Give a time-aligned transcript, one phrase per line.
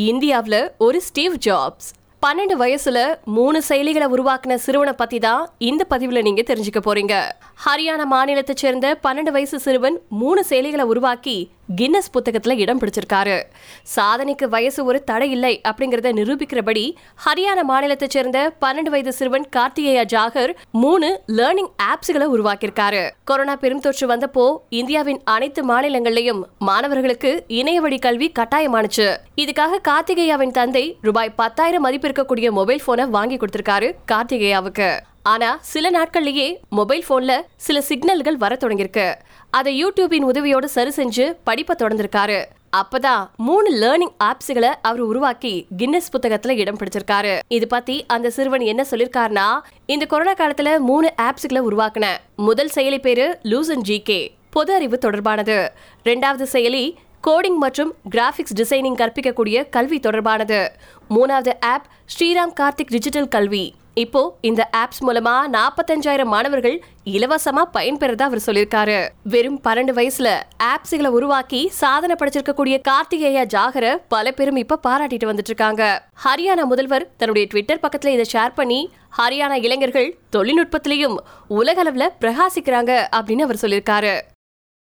[0.00, 1.86] இந்தியாவுல ஒரு Steve jobs
[2.26, 7.14] பன்னெண்டு வயசுல மூணு செயலிகளை உருவாக்குன சிறுவனை பத்தி தான் இந்த பதிவுல நீங்க தெரிஞ்சுக்க போறீங்க.
[7.66, 13.42] ஹரியானா மாநிலத்தை சேர்ந்த பன்னெண்டு வயசு சிறுவன் மூணு செயலிகளை உருவாக்கி கின்னஸ் புத்தகத்தில் இடம் பிடிச்சிருக்காரு.
[13.82, 16.94] சாதனைக்கு வயசு ஒரு தடை இல்லை அப்படிங்கிறத நிரூபிக்கிறபடி
[17.26, 23.10] ஹரியானா மாநிலத்தை சேர்ந்த பன்னெண்டு வயது சிறுவன் கார்த்திகேயா ஜாகர் மூணு லேர்னிங் ஆப்ஸ்களை உருவாக்கியிருக்காரு.
[23.24, 29.16] கொரோனா பெருந்தொற்று வந்தப்போ இந்தியாவின் அனைத்து மாநிலங்கள்லையும் மாணவர்களுக்கு இணைய வழி கல்வி கட்டாயமானுச்சு.
[29.36, 34.98] இதுக்காக கார்த்திகேயாவின் தந்தை ரூபாய் பத்தாயிரம் மதிப்பு இருக்கக்கூடிய மொபைல் போனை வாங்கி கொடுத்திருக்காரு கார்த்திகேயாவுக்கு.
[35.26, 39.14] ஆனா சில நாட்கள்லயே மொபைல் போன்ல சில சிக்னல்கள் வர தொடங்கியிருக்கு.
[39.50, 42.44] அதை யூடியூபின் உதவியோட சரி செஞ்சு படிப்ப தொடர்ந்திருக்காரு.
[42.76, 47.38] அப்பதான் மூணு லேர்னிங் ஆப்ஸ்களை அவர் உருவாக்கி கின்னஸ் புத்தகத்துல இடம் பிடிச்சிருக்காரு.
[47.48, 52.06] இது பத்தி அந்த சிறுவன் என்ன சொல்லிருக்காருன்னா இந்த கொரோனா காலத்துல மூணு ஆப்ஸ்களை உருவாக்குன.
[52.36, 55.68] முதல் செயலி பேரு லூசன் ஜிகே பொது அறிவு தொடர்பானது.
[56.04, 56.94] ரெண்டாவது செயலி
[57.26, 60.68] கோடிங் மற்றும் கிராபிக்ஸ் டிசைனிங் கற்பிக்கக்கூடிய கல்வி தொடர்பானது.
[61.10, 61.86] மூணாவது ஆப்
[62.18, 63.74] ஸ்ரீராம் கார்த்திக் டிஜிட்டல் கல்வி.
[64.02, 69.08] இப்போ இந்த ஆப்ஸ் மூலமா நாற்பத்தஞ்சாயிரம் மாணவர்கள் இலவசமா பயன்பெறதா அவர் சொல்லியிருக்காரு.
[69.22, 70.28] வெறும் பன்னெண்டு வயசுல
[70.62, 75.82] ஆப்ஸ்களை உருவாக்கி சாதனை படைச்சிருக்கக்கூடிய கார்த்திகேயா ஜாகர பல பேரும் இப்ப பாராட்டிட்டு வந்துட்டு இருக்காங்க
[76.24, 78.80] ஹரியானா முதல்வர் தன்னுடைய ட்விட்டர் பக்கத்துல இதை ஷேர் பண்ணி
[79.18, 81.16] ஹரியானா இளைஞர்கள் தொழில்நுட்பத்திலையும்
[81.48, 84.14] உலக அளவுல பிரகாசிக்கிறாங்க அப்படின்னு அவர் சொல்லியிருக்காரு.